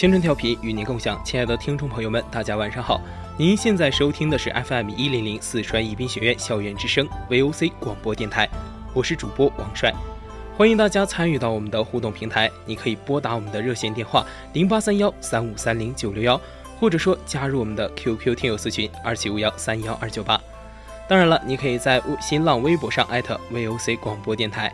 [0.00, 3.02] 青春调频与您共享，亲爱的听众朋友们，大家晚上好。
[3.36, 8.48] 您现在收听的是 FM 一零零四川宜宾学院校园之声 VOC 广播电台，
[8.94, 9.92] 我是主播王帅，
[10.56, 12.50] 欢迎大家参与到我们的互动平台。
[12.64, 14.24] 你可以拨打我们的热线电话
[14.54, 16.40] 零八三幺三五三零九六幺，
[16.78, 20.40] 或者说加入我们的 QQ 听友私群二七五幺三幺二九八。
[21.06, 24.72] 当然了，你可以在新浪微博上艾特 VOC 广播电台。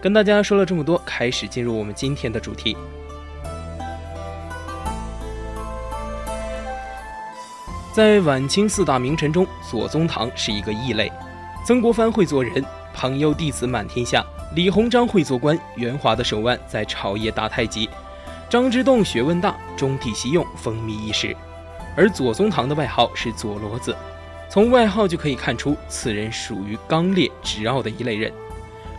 [0.00, 2.76] 跟大家说了这么多，开始进入我们今天的主题。
[7.94, 11.12] 在晚清四大名臣中，左宗棠是一个异类。
[11.64, 12.60] 曾国藩会做人，
[12.92, 14.20] 朋友弟子满天下；
[14.52, 17.88] 李鸿章会做官，圆滑的手腕在朝野打太极；
[18.50, 21.36] 张之洞学问大，中体西用，风靡一时。
[21.94, 23.96] 而左宗棠的外号是左骡子，
[24.50, 28.32] 从外号就可以看出，此人属于刚烈直傲的一类人。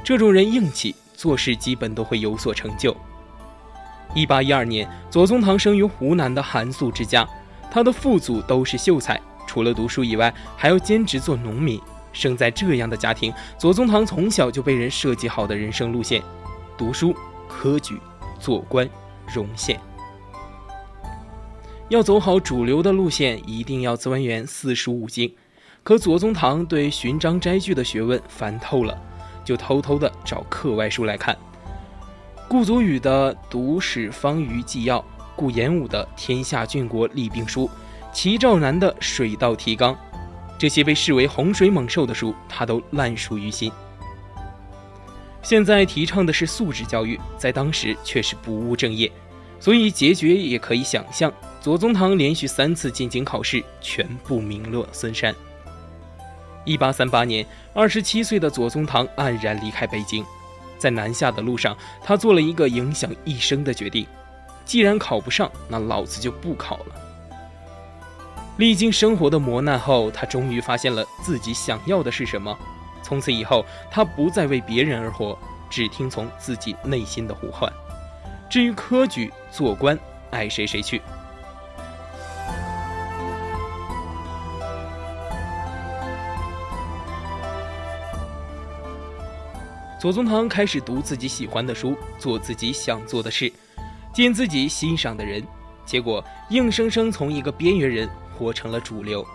[0.05, 2.95] 这种人硬气，做事基本都会有所成就。
[4.13, 7.27] 一八一二年，左宗棠生于湖南的寒素之家。
[7.69, 11.79] 他的父祖都是秀才，除了读书以外，还要兼职做农民。
[12.13, 16.23] 生在这样的家庭，左宗棠从小就被人设计好的人生路线：
[16.77, 17.13] 读书、
[17.45, 17.99] 科举、
[18.39, 18.89] 做官、
[19.33, 19.77] 荣县。
[21.89, 25.29] 要走好主流的路线，一定要钻研四书五经。
[25.83, 28.97] 可左宗棠对寻章摘句的学问烦透了，
[29.43, 31.37] 就偷偷的找课外书来看。
[32.47, 34.99] 顾祖禹的《读史方舆纪要》。
[35.35, 37.67] 顾炎武的《天下郡国立兵书》，
[38.13, 39.93] 齐兆南的《水稻提纲》，
[40.57, 43.71] 这些被视为洪水猛兽的书，他都烂熟于心。
[45.41, 49.11] 现在提倡的是素质教育，在当时却是不务正业，
[49.59, 51.31] 所以结局也可以想象。
[51.61, 55.35] 左宗棠连续三次进京考试，全部名落孙山。
[56.63, 60.25] 一八三八年，二十七岁的左宗棠黯然离开北京，
[60.79, 64.05] 在南下的路上，他做了一个影响一生的决定。
[64.65, 66.95] 既然考不上，那老子就不考了。
[68.57, 72.57] 历经生活的磨难后，他终于发现了自己想要的是什么。
[73.03, 75.37] 从此以后，他不再为别人而活，
[75.69, 77.71] 只听从自己内心的呼唤。
[78.49, 79.99] 至于科举、做官，
[80.31, 81.01] 爱谁谁去。
[89.99, 93.51] 左宗棠开始读自己喜欢的书，做自己想做的事。
[94.15, 95.45] 见自己欣赏的人，
[95.85, 99.27] 结果硬生生从一个边缘人活成了主流，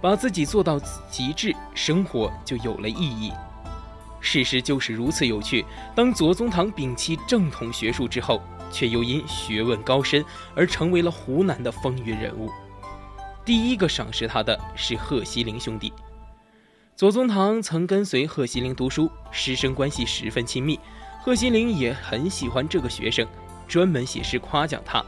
[0.00, 0.78] 把自己做到
[1.10, 3.32] 极致，生活就有了意义。
[4.20, 5.66] 事实就是如此有趣。
[5.96, 12.48] 当左宗棠摒弃正统学术之后，却又因学问高深而成为了湖南的风云人物。
[13.44, 15.92] 第一个赏识他的是贺西龄兄弟。
[16.94, 20.78] 左宗棠曾跟随贺西龄读书，师生关系十分亲密，
[21.20, 23.26] 贺西龄也很喜欢这个学生。
[23.66, 25.04] 专门写诗夸奖他：“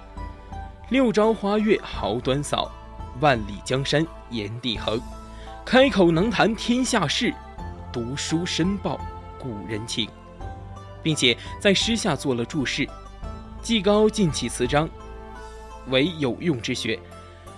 [0.91, 2.71] 六朝花月好端扫，
[3.21, 5.01] 万里江山炎帝横。
[5.65, 7.35] 开口能谈天下事，
[7.93, 9.01] 读书深报
[9.39, 10.09] 古人情。”
[11.03, 12.89] 并且在诗下做了注释
[13.63, 14.89] ：“技高尽起词章，
[15.89, 16.99] 为有用之学；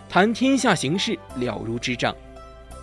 [0.07, 2.15] 谈天下形势，了如指掌。”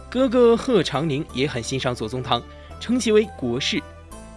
[0.10, 2.42] 哥哥贺长宁也很欣赏左宗棠，
[2.80, 3.80] 称其为国士，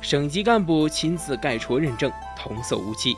[0.03, 3.17] 省级干部亲自盖戳认证，童叟无欺。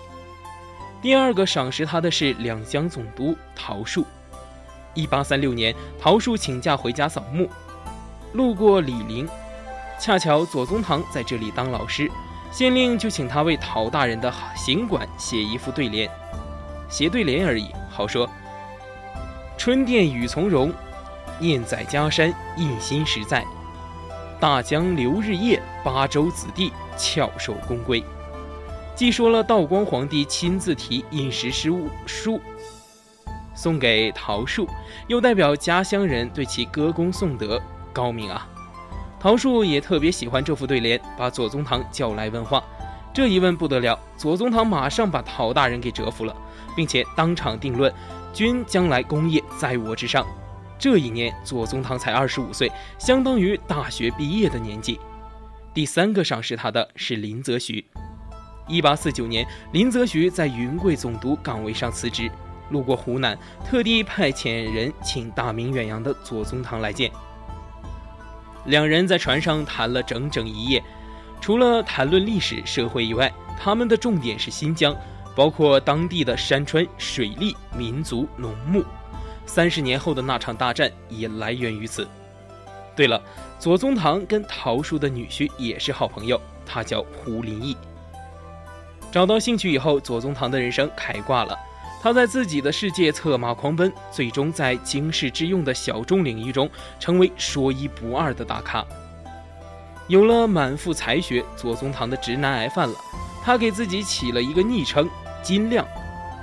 [1.02, 4.06] 第二个赏识他的是两江总督陶树。
[4.92, 7.48] 一八三六年，陶树请假回家扫墓，
[8.34, 9.26] 路过李陵，
[9.98, 12.10] 恰巧左宗棠在这里当老师，
[12.52, 16.10] 县令就请他为陶大人的行馆写一副对联，
[16.90, 18.28] 写对联而已，好说。
[19.56, 20.70] 春殿雨从容，
[21.38, 23.42] 念在家山印心实在。
[24.38, 28.02] 大江流日夜，八州子弟翘首恭归。
[28.94, 32.40] 既说了道光皇帝亲自题饮食诗物书
[33.54, 34.68] 送给陶树，
[35.08, 37.60] 又代表家乡人对其歌功颂德，
[37.92, 38.46] 高明啊！
[39.18, 42.62] 陶树也特别喜欢这副对联，把左宗棠叫来问话。
[43.12, 46.34] 这一问不得了，左宗棠马上把陶大人给折服了，
[46.76, 47.92] 并且当场定论：
[48.32, 50.26] 君将来功业在我之上。
[50.78, 54.98] 这一年，左宗棠才二十五岁，相当于大学毕业的年纪。
[55.74, 57.84] 第三个赏识他的是林则徐。
[58.70, 62.30] 一八四九年，林则徐在云贵总督岗位上辞职，
[62.70, 63.36] 路过湖南，
[63.68, 67.10] 特地派遣人请大名远扬的左宗棠来见。
[68.66, 70.80] 两人在船上谈了整整一夜，
[71.40, 74.96] 除了谈论历史社会以外，他们的重点是新疆，
[75.34, 78.84] 包括当地的山川、水利、民族、农牧。
[79.46, 82.06] 三十年后的那场大战也来源于此。
[82.94, 83.20] 对了，
[83.58, 87.76] 左宗棠跟陶叔的女婿也是好朋友，他叫胡林翼。
[89.10, 91.58] 找到兴趣以后，左宗棠的人生开挂了。
[92.02, 98.84] 他在自己的世界策马狂奔，最终在经世致用的小众领域中成为说一不二的大咖。
[100.08, 102.94] 有了满腹才学，左宗棠的直男癌犯了。
[103.42, 105.08] 他给自己起了一个昵称
[105.42, 105.86] “金亮”。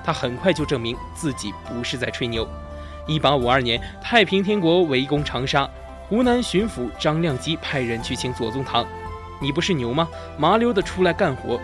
[0.05, 2.47] 他很快就证明自己不是在吹牛。
[3.07, 5.69] 一八五二年，太平天国围攻长沙，
[6.07, 8.85] 湖南巡抚张亮基派人去请左宗棠
[9.41, 10.07] ：“你不是牛吗？
[10.37, 11.59] 麻溜的出来干活。”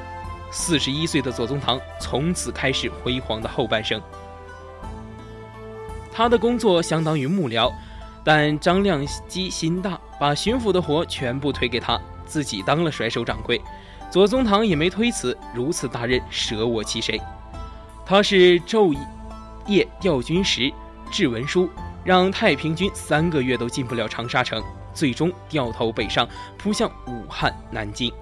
[0.53, 3.99] 四十一岁的左宗棠从此开始辉煌的后半生。
[6.11, 7.73] 他的工作相当于幕僚，
[8.23, 13.59] 但张亮基心大，把巡抚的活全部推给他，自己当了甩手掌柜。
[14.11, 17.19] 左宗棠也没推辞，如此大任，舍我其谁？
[18.05, 18.95] 他是昼
[19.65, 20.71] 夜调军时，
[21.09, 21.67] 制文书，
[22.03, 24.63] 让太平军三个月都进不了长沙城，
[24.93, 26.29] 最终掉头北上，
[26.59, 28.13] 扑向武汉、南京。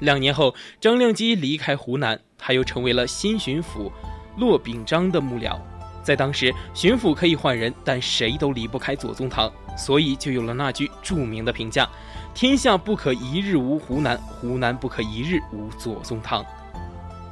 [0.00, 3.90] 两年后，张亮基离开湖南，他又成为了新巡抚
[4.36, 5.58] 骆秉章的幕僚。
[6.02, 11.88] 在当时，巡抚可以换人，但谁都离不开左宗棠，所以就有了那句著名的评价
[12.32, 16.44] ：“天下不可一日无湖南，湖南不可一日无左宗棠。”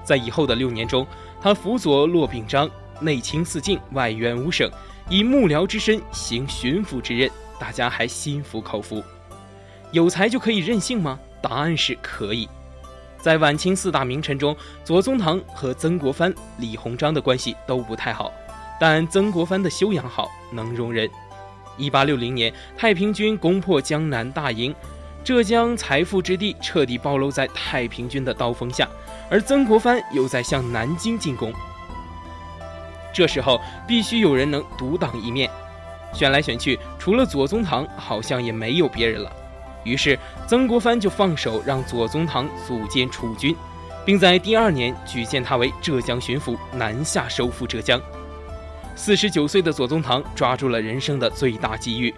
[0.02, 1.06] 在以后的六年中，
[1.40, 2.68] 他辅佐骆秉章，
[3.00, 4.68] 内清四境，外援五省，
[5.08, 9.04] 以幕僚之身行巡抚之任，大家还心服口服。
[9.92, 11.18] 有才就可以任性吗？
[11.44, 12.48] 答案是可以。
[13.20, 18.32] 在晚清四大名臣中，左宗棠和曾国藩、李鸿章的关系都不太好，
[18.80, 21.08] 但曾国藩的修养好，能容人。
[21.76, 24.74] 一八六零年，太平军攻破江南大营，
[25.22, 28.88] 浙江财富之地彻底暴露在太平军的刀锋下，
[29.30, 31.52] 而曾国藩又在向南京进攻。
[33.12, 35.50] 这时候必须有人能独当一面，
[36.12, 39.30] 选来选去，除了左宗棠，好像也没有别人了。
[39.84, 43.54] 于是，曾国藩就放手让左宗棠组建储军，
[44.04, 48.00] 并在第二年举荐他为浙江巡抚，南下收复浙江。
[48.96, 52.14] 四十九岁的左宗棠抓住了人生的最大机遇，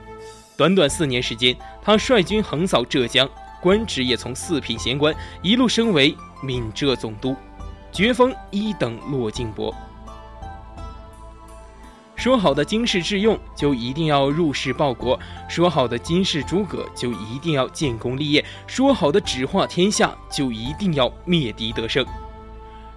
[0.56, 3.28] 短短四年时间，他率军横扫浙江，
[3.60, 7.34] 官职也从四品闲官一路升为闽浙总督，
[7.90, 9.74] 爵封一等落进伯。
[12.26, 15.17] 说好的经世致用，就一定要入世报国；
[15.49, 22.05] 说好的经世诸葛，就一定要建功立业；说好的指化天下，就一定要灭敌得胜。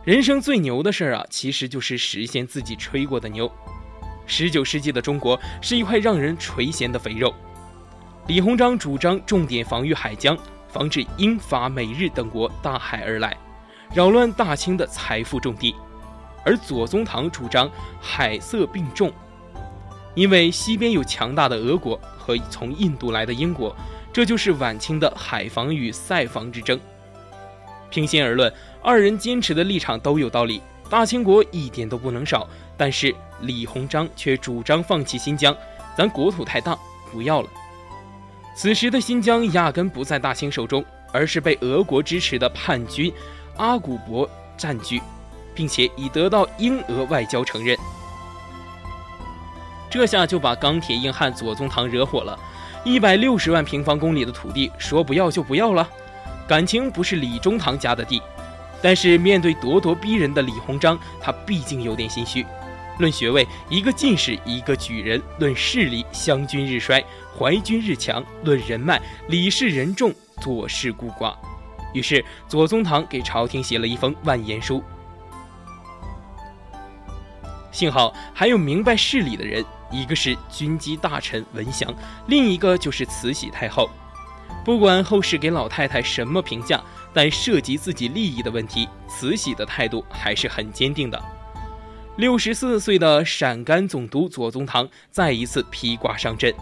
[0.04, 3.48] 人生最牛的事儿啊，其实就是实现自己吹过的牛。
[4.26, 7.32] 十九世纪的中国是一块让人垂涎的肥肉。
[8.26, 10.36] 李鸿章主张重点防御海疆，
[10.70, 13.38] 防止英法美日等国大海而来，
[13.94, 15.76] 扰乱大清的财富重地。
[16.50, 17.70] 而左宗棠主张
[18.02, 19.14] 海色并重，
[20.16, 23.76] 因为西边有强大的俄国和从印度来的英国，
[24.12, 26.80] 这就是晚清的海防与塞防之争。
[27.92, 28.52] 平心而论，
[28.82, 32.50] 二人坚持的立场都有道理，大清国一点都不能少。
[32.76, 35.56] 但是李鸿章却主张放弃新疆，
[35.96, 36.76] 咱国土太大，
[37.12, 37.50] 不要了。
[38.56, 43.14] 此时的新疆压根不在大清手中，而是被俄国支持的叛军
[43.58, 44.28] 阿古柏
[44.58, 45.00] 占据。
[45.54, 47.78] 并且已得到英俄外交承认，
[49.90, 52.38] 这下就把钢铁硬汉左宗棠惹火了。
[52.86, 55.88] 一百六十万平方公里的土地，说不要就不要了。
[56.48, 58.22] 感情不是李中堂家的地，
[58.82, 62.46] 但是面对咄咄逼人的李鸿章，他毕竟有点心虚。
[63.00, 67.04] 论学位，一个进士，一个举人；论势力，湘军日衰，
[67.38, 71.34] 淮军日强；论人脉，李氏人众，左氏孤寡。
[71.94, 74.84] 于是，左宗棠给朝廷写了一封万言书。
[77.80, 81.90] 幸好还有明白事理的人，一个是军机大臣文祥，
[82.28, 83.90] 另一个就是慈禧太后。
[84.66, 86.84] 不管后世给老太太什么评价，
[87.14, 91.18] 但涉及自己利益的问题，慈禧的态度还是很坚定的。
[92.18, 96.54] 六十四岁的陕甘总督左宗棠再一次披挂上阵。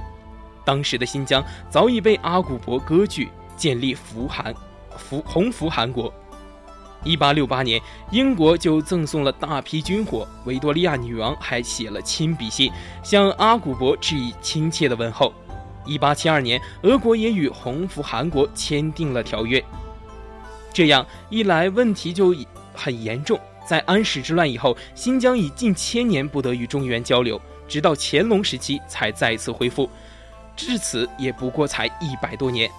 [0.63, 4.53] 当时的新疆早已被阿古柏割据，建立福韩、
[4.95, 6.13] 福洪福韩国。
[7.07, 12.69] 一八六八年，英国就赠送了大批军火，维多利亚女王还写了亲笔信
[13.01, 15.33] 向阿古柏致以亲切的问候。
[15.85, 19.63] 一八七二年，俄国也与红福韩国签订了条约。
[20.73, 22.35] 这样一来，问题就
[22.73, 23.39] 很严重。
[23.65, 29.89] 在安史之乱以后，新疆已近千年不得与中原交流，直到乾隆时期才再次恢复，
[30.57, 32.69] 至此也不过才一百多年。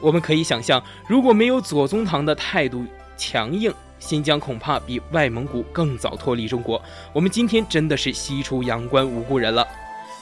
[0.00, 2.84] 我们可以想象，如果没有左宗棠的态度
[3.16, 6.80] 强硬，新疆恐怕比外蒙古更早脱离中国。
[7.12, 9.66] 我们今天真的是西出阳关无故人了。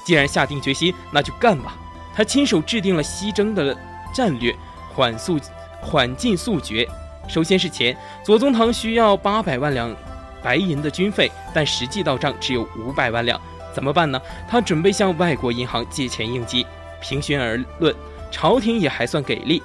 [0.05, 1.77] 既然下定决心，那就干吧。
[2.15, 3.77] 他亲手制定了西征的
[4.15, 4.55] 战略，
[4.95, 5.39] 缓速、
[5.81, 6.89] 缓进速决。
[7.29, 9.95] 首先是钱，左宗棠需要八百万两
[10.43, 13.41] 白银的军费，但实际到账只有五百万两，
[13.73, 14.21] 怎么办呢？
[14.49, 16.67] 他准备向外国银行借钱应急。
[17.01, 17.95] 平心而论，
[18.31, 19.63] 朝廷也还算给力。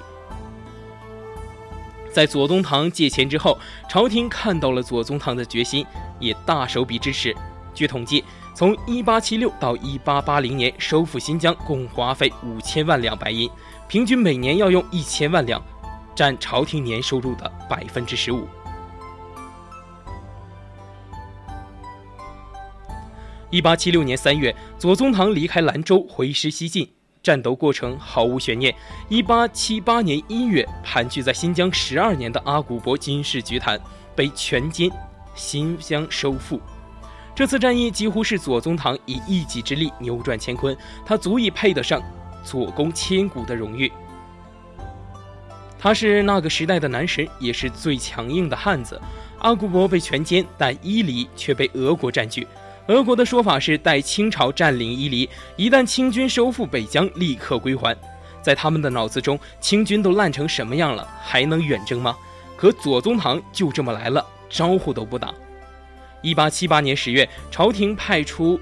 [2.18, 3.56] 在左宗棠借钱之后，
[3.88, 5.86] 朝廷看到了左宗棠的决心，
[6.18, 7.32] 也大手笔支持。
[7.72, 8.24] 据统计，
[8.56, 13.48] 从1876到1880年，收复新疆共花费五千万两白银，
[13.86, 15.62] 平均每年要用一千万两。
[16.16, 18.48] 占朝廷年收入的百分之十五。
[23.48, 26.90] 一八七六年三月，左宗棠离开兰州，回师西进，
[27.22, 28.74] 战斗过程毫无悬念。
[29.08, 33.80] 一八七八年一月，盘踞在新疆十二年的阿古柏金氏菊坛
[34.14, 34.92] 被全歼，
[35.34, 36.60] 新疆收复。
[37.34, 42.02] 这次战役几乎是左宗棠以一己之力扭转乾坤，他足以配得上
[42.42, 43.92] “左公千古”的荣誉。
[45.78, 49.00] 他是那个时代的男神，也是最强硬的汉子。
[49.38, 52.44] 阿古柏被全歼，但伊犁却被俄国占据。
[52.88, 57.96] 俄国的说法是，待清朝占领伊犁，一旦清军收复北疆，立刻归还。
[58.40, 62.16] 在他们的脑子中，清军都烂成什么样了，还能远征吗？
[62.56, 65.34] 可左宗棠就这么来了，招呼都不打。
[66.22, 68.58] 一八七八年十月，朝廷派出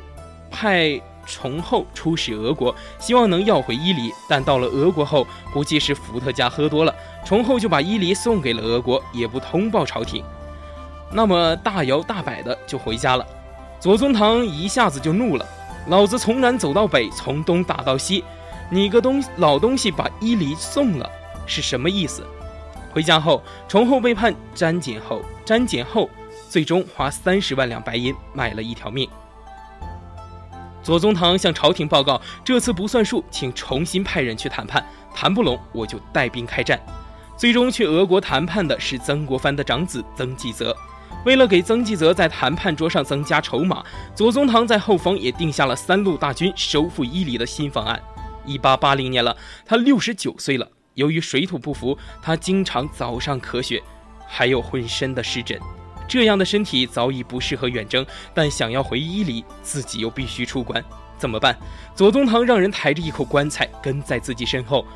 [0.51, 1.01] 派。
[1.29, 10.23] 崇厚出使俄国，希望能要回伊犁，但到了俄国后，估计是伏特加喝多了，崇厚就把伊犁送给了俄国，也不通报朝廷，
[11.11, 13.27] 那么大摇大摆的就回家了。
[13.79, 15.47] 左宗棠一下子就怒了
[15.89, 18.25] ：“老子从南走到北，从东打到西，
[18.71, 21.11] 你个东老东西把伊犁送了，
[21.47, 22.27] 是什么意思？”
[22.93, 26.09] 回家后，崇厚被判沾检后，沾检后，
[26.49, 29.09] 最终花三十万两白银买了一条命。
[30.83, 36.81] 左宗棠向朝廷报告：“这次不算数，请重新派人去谈判，谈不拢我就带兵开战。”
[37.37, 40.75] 最终去俄国谈判的是曾国藩的长子曾纪泽。
[41.27, 48.01] 为了给曾纪泽在谈判桌上增加筹码，左宗棠在后方也定下了三路大军收复伊犁的新方案。
[48.45, 50.71] 一八八零年了，他六十九岁了。
[50.95, 53.83] 由于水土不服，他经常早上咳血，
[54.25, 55.59] 还有浑身的湿疹。
[56.07, 60.83] 这样的身体早已不适合远征，但想要回伊犁，自己又必须出关，
[61.19, 61.59] 怎么办？
[61.97, 64.87] 左宗棠让人抬着一口棺材跟在自己身后，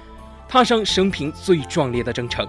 [0.48, 2.48] 踏上生平最壮烈的征程。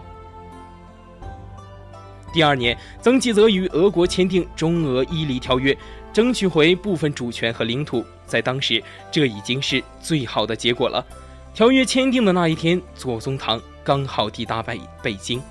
[2.33, 5.77] 第二年，曾纪泽与俄国签订中俄伊犁条约，
[6.13, 8.05] 争取回部分主权和领土。
[8.25, 11.05] 在当时，这已经是最好的结果了。
[11.53, 15.41] 条约签订的那一天，左宗棠刚好抵达北北京。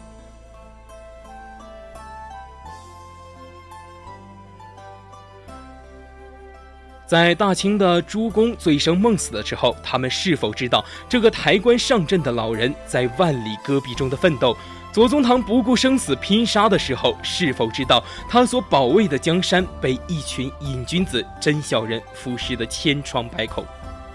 [7.06, 14.56] 在大清的诸公醉生梦死的时候，他们是否知道这个抬棺上阵的老人在万里戈壁中的奋斗？
[14.92, 23.64] 左宗棠不顾生死拼杀的时候，是否知道他所保卫的江山被一群瘾君子、真小人腐蚀的千疮百孔？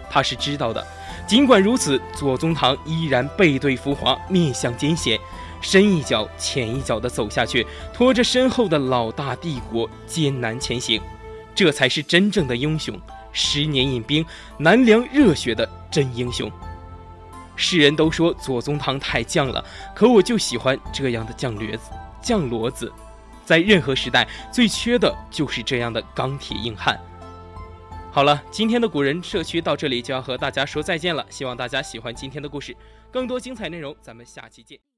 [0.09, 0.85] 他是知道的。
[1.25, 5.17] 尽管如此，左宗棠依然背对浮华，面向艰险，
[5.61, 11.01] 深一脚浅一脚地走下去，拖着身后的老大帝国艰难前行。
[11.55, 12.99] 这才是真正的英雄，
[13.31, 14.25] 十年饮冰，
[14.57, 16.51] 难凉热血的真英雄。
[17.55, 19.63] 世人都说左宗棠太犟了，
[19.95, 21.91] 可我就喜欢这样的犟驴子、
[22.23, 22.91] 犟骡子。
[23.45, 26.99] 在任何时代，最缺的就是这样的钢铁硬汉。
[28.11, 32.75] 好了，今天的古人社区到这里就要和大家说再见了，希望大家喜欢今天的故事。
[33.11, 34.94] 更多精彩内容，咱们下期见。